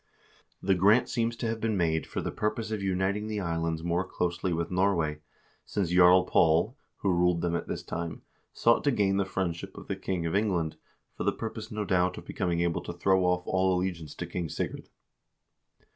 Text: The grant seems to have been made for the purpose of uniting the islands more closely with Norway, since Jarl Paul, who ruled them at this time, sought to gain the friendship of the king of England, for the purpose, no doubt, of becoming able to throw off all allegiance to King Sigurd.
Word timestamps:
The 0.63 0.73
grant 0.73 1.09
seems 1.09 1.35
to 1.35 1.47
have 1.47 1.59
been 1.59 1.77
made 1.77 2.07
for 2.07 2.21
the 2.23 2.31
purpose 2.31 2.71
of 2.71 2.81
uniting 2.81 3.27
the 3.27 3.39
islands 3.39 3.83
more 3.83 4.03
closely 4.03 4.51
with 4.51 4.71
Norway, 4.71 5.19
since 5.63 5.91
Jarl 5.91 6.23
Paul, 6.23 6.75
who 7.01 7.11
ruled 7.13 7.41
them 7.41 7.55
at 7.55 7.67
this 7.67 7.83
time, 7.83 8.23
sought 8.51 8.83
to 8.85 8.89
gain 8.91 9.17
the 9.17 9.25
friendship 9.25 9.77
of 9.77 9.87
the 9.87 9.95
king 9.95 10.25
of 10.25 10.35
England, 10.35 10.75
for 11.15 11.23
the 11.23 11.31
purpose, 11.31 11.71
no 11.71 11.85
doubt, 11.85 12.17
of 12.17 12.25
becoming 12.25 12.61
able 12.61 12.81
to 12.81 12.93
throw 12.93 13.23
off 13.25 13.43
all 13.45 13.75
allegiance 13.77 14.15
to 14.15 14.25
King 14.25 14.49
Sigurd. 14.49 14.89